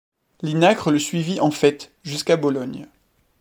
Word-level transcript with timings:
Linacre 0.41 0.89
le 0.89 0.97
suivit 0.97 1.39
en 1.41 1.51
fait 1.51 1.91
jusqu'à 2.01 2.35
Bologne. 2.35 2.87